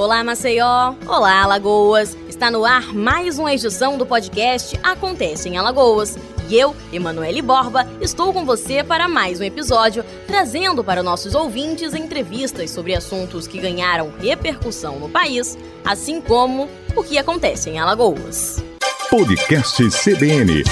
[0.00, 0.94] Olá, Maceió!
[1.06, 2.16] Olá, Alagoas!
[2.26, 6.16] Está no ar mais uma edição do podcast Acontece em Alagoas.
[6.48, 11.92] E eu, Emanuele Borba, estou com você para mais um episódio, trazendo para nossos ouvintes
[11.92, 18.64] entrevistas sobre assuntos que ganharam repercussão no país, assim como o que acontece em Alagoas.
[19.10, 20.64] Podcast CBN.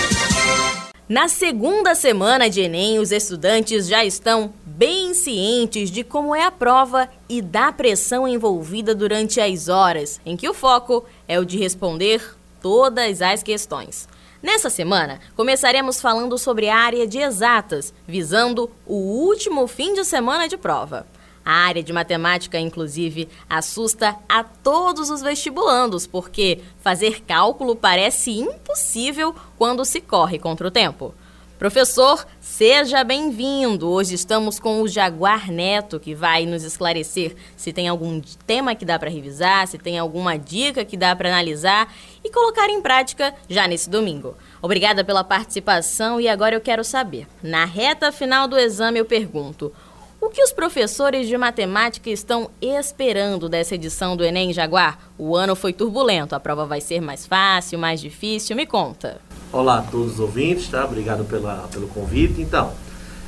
[1.06, 6.52] Na segunda semana de Enem, os estudantes já estão bem cientes de como é a
[6.52, 11.58] prova e da pressão envolvida durante as horas, em que o foco é o de
[11.58, 12.22] responder
[12.62, 14.08] todas as questões.
[14.40, 20.46] Nessa semana, começaremos falando sobre a área de exatas, visando o último fim de semana
[20.46, 21.08] de prova.
[21.44, 29.34] A área de matemática, inclusive, assusta a todos os vestibulandos, porque fazer cálculo parece impossível
[29.56, 31.12] quando se corre contra o tempo.
[31.58, 32.24] Professor,
[32.58, 33.88] seja bem-vindo!
[33.88, 38.84] Hoje estamos com o Jaguar Neto, que vai nos esclarecer se tem algum tema que
[38.84, 43.32] dá para revisar, se tem alguma dica que dá para analisar e colocar em prática
[43.48, 44.36] já nesse domingo.
[44.60, 47.28] Obrigada pela participação e agora eu quero saber.
[47.40, 49.72] Na reta final do exame, eu pergunto:
[50.20, 54.98] o que os professores de matemática estão esperando dessa edição do Enem Jaguar?
[55.16, 58.56] O ano foi turbulento, a prova vai ser mais fácil, mais difícil?
[58.56, 59.20] Me conta.
[59.52, 60.84] Olá a todos os ouvintes, tá?
[60.84, 62.40] Obrigado pela, pelo convite.
[62.40, 62.72] Então,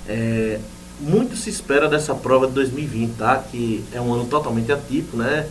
[0.09, 0.59] é,
[0.99, 3.39] muito se espera dessa prova de 2020, tá?
[3.39, 5.49] Que é um ano totalmente atípico, né?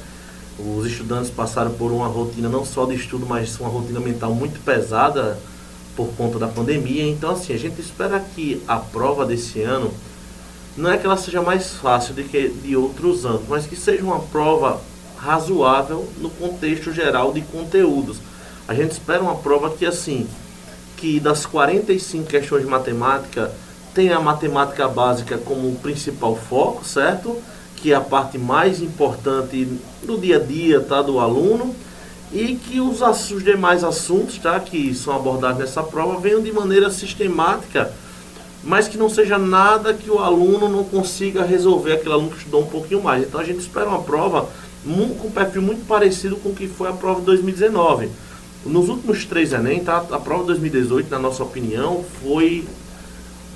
[0.59, 4.59] Os estudantes passaram por uma rotina não só de estudo, mas uma rotina mental muito
[4.59, 5.39] pesada
[5.95, 7.07] por conta da pandemia.
[7.07, 9.89] Então, assim, a gente espera que a prova desse ano
[10.77, 14.03] não é que ela seja mais fácil do que de outros anos, mas que seja
[14.03, 14.81] uma prova
[15.17, 18.17] razoável no contexto geral de conteúdos.
[18.67, 20.27] A gente espera uma prova que assim,
[20.95, 23.51] que das 45 questões de matemática,
[23.93, 27.37] tenha a matemática básica como principal foco, certo?
[27.75, 29.67] Que é a parte mais importante
[30.03, 31.75] do dia a dia, tá, do aluno,
[32.31, 36.91] e que os, os demais assuntos, tá, que são abordados nessa prova, venham de maneira
[36.91, 37.91] sistemática
[38.63, 42.61] mas que não seja nada que o aluno não consiga resolver, aquele aluno que estudou
[42.61, 43.23] um pouquinho mais.
[43.23, 44.49] Então a gente espera uma prova
[44.83, 48.09] com um perfil muito parecido com o que foi a prova de 2019.
[48.65, 50.05] Nos últimos três Enem, tá?
[50.11, 52.65] a prova de 2018, na nossa opinião, foi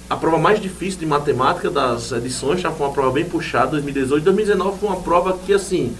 [0.09, 4.23] a prova mais difícil de matemática das edições, já foi uma prova bem puxada, 2018.
[4.23, 5.95] 2019 foi uma prova que, assim,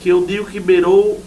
[0.00, 1.20] que eu digo que beirou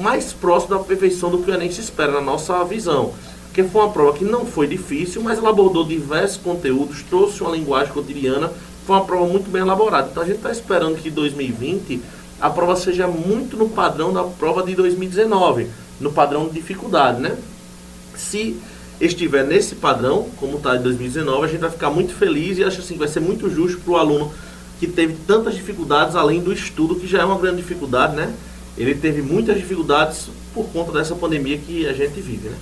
[0.00, 3.14] mais próximo da perfeição do que o Enem se espera, na nossa visão
[3.64, 7.50] que foi uma prova que não foi difícil, mas ela abordou diversos conteúdos, trouxe uma
[7.50, 8.52] linguagem cotidiana,
[8.86, 10.08] foi uma prova muito bem elaborada.
[10.12, 12.00] Então a gente está esperando que 2020
[12.40, 15.66] a prova seja muito no padrão da prova de 2019,
[16.00, 17.36] no padrão de dificuldade, né?
[18.14, 18.56] Se
[19.00, 22.78] estiver nesse padrão, como está em 2019, a gente vai ficar muito feliz e acho
[22.78, 24.32] assim que vai ser muito justo para o aluno
[24.78, 28.32] que teve tantas dificuldades além do estudo, que já é uma grande dificuldade, né?
[28.76, 32.56] Ele teve muitas dificuldades por conta dessa pandemia que a gente vive, né?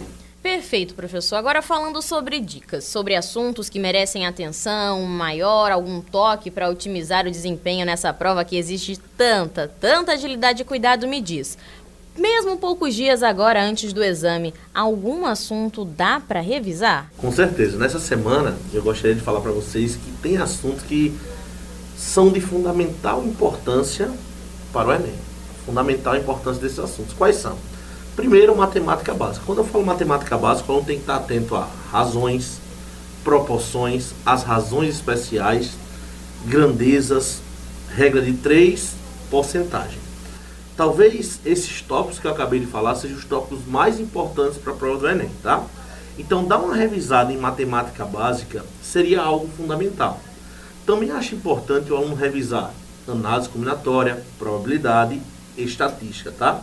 [0.67, 1.37] Perfeito, professor.
[1.37, 7.31] Agora falando sobre dicas, sobre assuntos que merecem atenção maior, algum toque para otimizar o
[7.31, 11.57] desempenho nessa prova que existe tanta, tanta agilidade e cuidado, me diz.
[12.19, 17.13] Mesmo poucos dias agora antes do exame, algum assunto dá para revisar?
[17.17, 17.79] Com certeza.
[17.79, 21.17] Nessa semana, eu gostaria de falar para vocês que tem assuntos que
[21.97, 24.11] são de fundamental importância
[24.73, 25.15] para o Enem.
[25.65, 27.15] Fundamental importância desses assuntos.
[27.15, 27.57] Quais são?
[28.17, 29.45] Primeiro, matemática básica.
[29.45, 32.59] Quando eu falo matemática básica, eu tenho que estar atento a razões,
[33.23, 35.73] proporções, as razões especiais,
[36.47, 37.43] grandezas,
[37.95, 38.95] regra de três,
[39.31, 39.99] porcentagem.
[40.75, 44.77] Talvez esses tópicos que eu acabei de falar sejam os tópicos mais importantes para a
[44.77, 45.63] prova do Enem, tá?
[46.19, 50.21] Então, dar uma revisada em matemática básica seria algo fundamental.
[50.87, 52.73] Também acho importante o aluno revisar
[53.07, 55.21] análise combinatória, probabilidade
[55.57, 56.63] estatística, tá?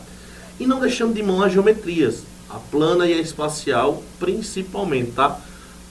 [0.63, 5.37] E não deixando de mão as geometrias, a plana e a espacial principalmente, tá?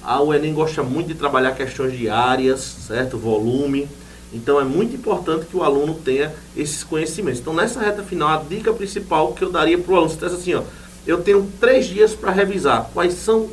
[0.03, 3.19] A o Enem gosta muito de trabalhar questões de áreas, certo?
[3.19, 3.87] Volume.
[4.33, 7.39] Então é muito importante que o aluno tenha esses conhecimentos.
[7.39, 10.55] Então nessa reta final, a dica principal que eu daria para o aluno, se assim,
[10.55, 10.63] ó,
[11.07, 12.89] eu tenho três dias para revisar.
[12.95, 13.51] Quais são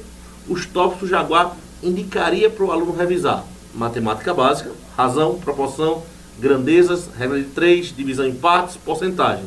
[0.48, 3.44] os tópicos que o Jaguar indicaria para o aluno revisar?
[3.76, 6.02] Matemática básica, razão, proporção,
[6.40, 9.44] grandezas, regra de três, divisão em partes, porcentagem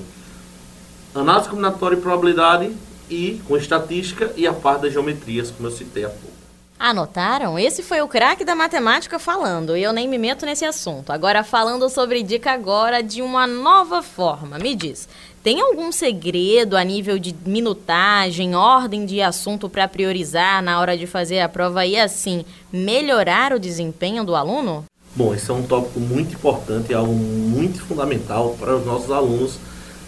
[1.15, 2.73] análise combinatória e probabilidade
[3.11, 6.33] e com estatística e a parte das geometrias, como eu citei há pouco.
[6.79, 7.57] Anotaram?
[7.57, 11.13] Esse foi o craque da matemática falando, e eu nem me meto nesse assunto.
[11.13, 14.59] Agora falando sobre dica agora de uma nova forma.
[14.59, 15.09] Me diz,
[15.45, 21.07] tem algum segredo a nível de minutagem, ordem de assunto para priorizar na hora de
[21.07, 24.85] fazer a prova e assim melhorar o desempenho do aluno?
[25.15, 29.57] Bom, esse é um tópico muito importante, algo muito fundamental para os nossos alunos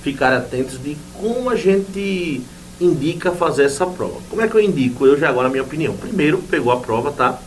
[0.05, 2.43] ficar atentos de como a gente
[2.79, 4.21] indica fazer essa prova.
[4.29, 5.07] Como é que eu indico?
[5.07, 5.97] Eu já agora a minha opinião.
[5.97, 7.39] Primeiro, pegou a prova, tá?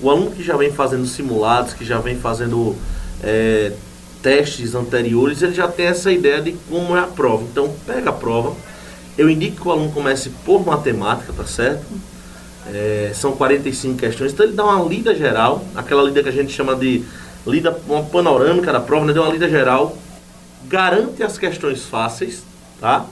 [0.00, 2.76] O aluno que já vem fazendo simulados, que já vem fazendo
[3.20, 3.72] é,
[4.22, 7.42] testes anteriores, ele já tem essa ideia de como é a prova.
[7.50, 8.54] Então, pega a prova.
[9.18, 11.84] Eu indico que o aluno comece por matemática, tá certo?
[12.72, 16.50] É, são 45 questões, então ele dá uma lida geral, aquela lida que a gente
[16.50, 17.04] chama de
[17.46, 19.12] lida, uma panorâmica da prova, né?
[19.12, 19.94] dá uma lida geral,
[20.68, 22.42] garante as questões fáceis,
[22.80, 23.06] tá?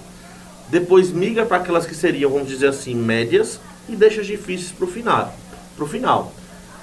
[0.69, 4.85] Depois migra para aquelas que seriam, vamos dizer assim, médias e deixa as difíceis para
[4.85, 5.35] o final.
[5.77, 6.33] Pro final.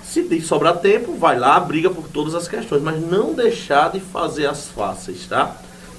[0.04, 4.48] Se sobrar tempo, vai lá, briga por todas as questões, mas não deixar de fazer
[4.48, 5.56] as fáceis, tá?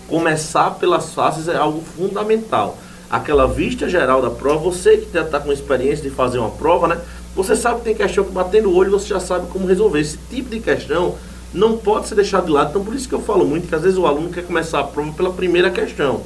[0.09, 2.77] Começar pelas fáceis é algo fundamental.
[3.09, 7.01] Aquela vista geral da prova, você que está com experiência de fazer uma prova, né?
[7.37, 10.01] Você sabe que tem questão que batendo o olho você já sabe como resolver.
[10.01, 11.17] Esse tipo de questão
[11.53, 12.71] não pode ser deixado de lado.
[12.71, 14.85] Então, por isso que eu falo muito que às vezes o aluno quer começar a
[14.85, 16.23] prova pela primeira questão.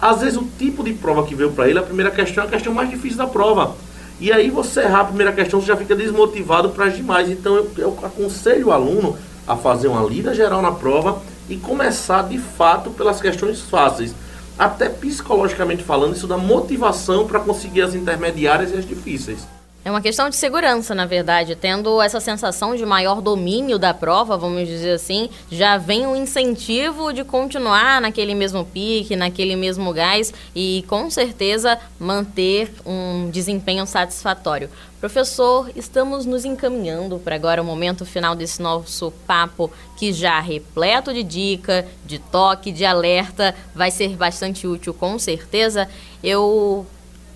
[0.00, 2.50] Às vezes o tipo de prova que veio para ele, a primeira questão é a
[2.50, 3.76] questão mais difícil da prova.
[4.20, 7.30] E aí você errar a primeira questão, você já fica desmotivado para as demais.
[7.30, 9.16] Então eu, eu aconselho o aluno
[9.46, 14.14] a fazer uma lida geral na prova e começar de fato pelas questões fáceis.
[14.58, 19.46] Até psicologicamente falando, isso dá motivação para conseguir as intermediárias e as difíceis.
[19.84, 21.56] É uma questão de segurança, na verdade.
[21.56, 27.12] Tendo essa sensação de maior domínio da prova, vamos dizer assim, já vem um incentivo
[27.12, 34.70] de continuar naquele mesmo pique, naquele mesmo gás e com certeza manter um desempenho satisfatório.
[35.00, 41.12] Professor, estamos nos encaminhando para agora o momento final desse nosso papo, que já repleto
[41.12, 45.88] de dica, de toque, de alerta, vai ser bastante útil com certeza.
[46.22, 46.86] Eu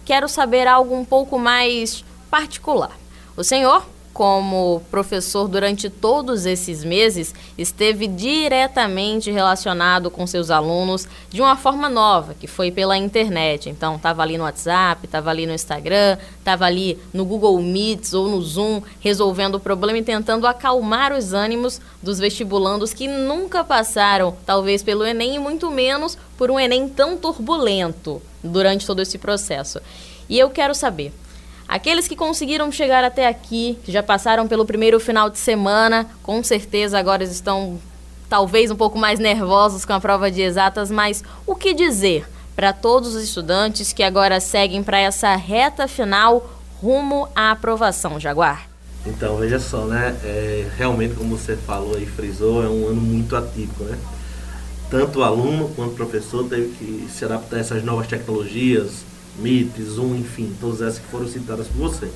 [0.04, 2.04] quero saber algo um pouco mais
[2.36, 2.92] particular.
[3.34, 11.40] O senhor, como professor durante todos esses meses, esteve diretamente relacionado com seus alunos de
[11.40, 13.70] uma forma nova, que foi pela internet.
[13.70, 18.28] Então, estava ali no WhatsApp, estava ali no Instagram, estava ali no Google Meets ou
[18.28, 24.36] no Zoom, resolvendo o problema e tentando acalmar os ânimos dos vestibulandos que nunca passaram,
[24.44, 29.80] talvez pelo Enem e muito menos por um Enem tão turbulento durante todo esse processo.
[30.28, 31.14] E eu quero saber,
[31.68, 36.42] Aqueles que conseguiram chegar até aqui, que já passaram pelo primeiro final de semana, com
[36.42, 37.80] certeza agora estão
[38.28, 42.72] talvez um pouco mais nervosos com a prova de exatas, mas o que dizer para
[42.72, 48.68] todos os estudantes que agora seguem para essa reta final rumo à aprovação, Jaguar?
[49.04, 50.16] Então, veja só, né?
[50.24, 53.96] É, realmente, como você falou e frisou, é um ano muito atípico, né?
[54.90, 59.04] Tanto o aluno quanto o professor teve que se adaptar a essas novas tecnologias,
[59.38, 62.08] Meet, Zoom, enfim, todas essas que foram citadas por você.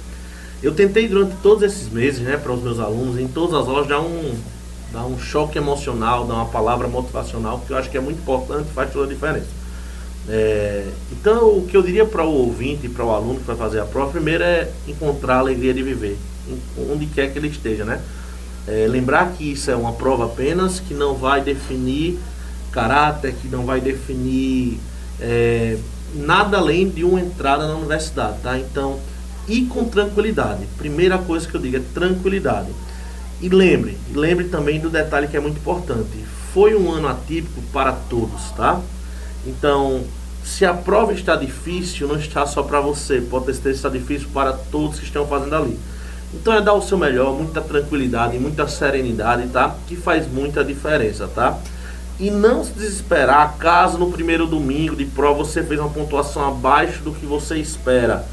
[0.63, 3.87] Eu tentei durante todos esses meses, né, para os meus alunos, em todas as aulas,
[3.87, 4.35] dar um,
[4.93, 8.69] dar um choque emocional, dar uma palavra motivacional, que eu acho que é muito importante
[8.75, 9.49] faz toda a diferença.
[10.29, 13.57] É, então, o que eu diria para o ouvinte e para o aluno que vai
[13.57, 16.19] fazer a prova, primeiro é encontrar a alegria de viver,
[16.91, 18.01] onde quer que ele esteja, né?
[18.69, 22.19] É, lembrar que isso é uma prova apenas, que não vai definir
[22.71, 24.79] caráter, que não vai definir
[25.19, 25.79] é,
[26.31, 28.57] nada além de uma entrada na universidade, tá?
[28.57, 29.01] Então,
[29.49, 30.65] e com tranquilidade.
[30.79, 32.69] Primeira coisa que eu digo é tranquilidade.
[33.41, 36.25] E lembre, lembre também do detalhe que é muito importante.
[36.55, 38.81] Foi um ano atípico para todos, tá?
[39.45, 40.05] Então,
[40.45, 44.29] se a prova está difícil, não está só para você, pode ter certeza está difícil
[44.33, 45.77] para todos que estão fazendo ali.
[46.33, 49.75] Então é dar o seu melhor, muita tranquilidade, muita serenidade, tá?
[49.89, 51.59] Que faz muita diferença, tá?
[52.21, 57.03] E não se desesperar caso no primeiro domingo de prova você fez uma pontuação abaixo
[57.03, 58.27] do que você espera.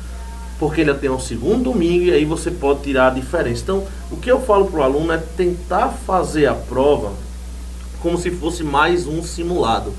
[0.60, 3.62] Porque ainda tem um segundo domingo e aí você pode tirar a diferença.
[3.62, 7.14] Então, o que eu falo para o aluno é tentar fazer a prova
[8.02, 9.94] como se fosse mais um simulado.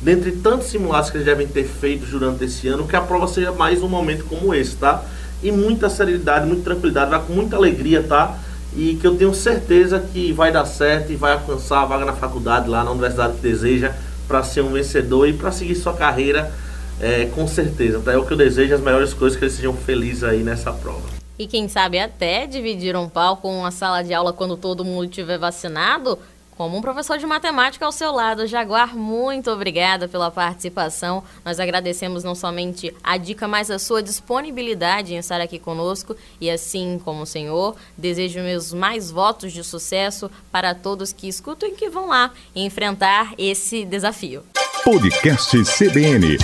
[0.00, 3.50] Dentre tantos simulados que eles devem ter feito durante esse ano, que a prova seja
[3.50, 5.02] mais um momento como esse, tá?
[5.42, 8.38] E muita serenidade, muita tranquilidade, vai com muita alegria, tá?
[8.76, 12.14] E que eu tenho certeza que vai dar certo e vai alcançar a vaga na
[12.14, 13.92] faculdade lá na universidade que deseja
[14.26, 16.52] para ser um vencedor e para seguir sua carreira
[17.00, 18.00] é, com certeza.
[18.00, 18.12] Tá?
[18.12, 21.02] É o que eu desejo, as melhores coisas que eles sejam felizes aí nessa prova.
[21.38, 25.38] E quem sabe até dividir um palco uma sala de aula quando todo mundo estiver
[25.38, 26.18] vacinado
[26.62, 28.46] como um professor de matemática ao seu lado.
[28.46, 31.24] Jaguar, muito obrigada pela participação.
[31.44, 36.14] Nós agradecemos não somente a dica, mas a sua disponibilidade em estar aqui conosco.
[36.40, 41.68] E assim como o senhor, desejo meus mais votos de sucesso para todos que escutam
[41.68, 44.44] e que vão lá enfrentar esse desafio.
[44.84, 46.38] Podcast CBN.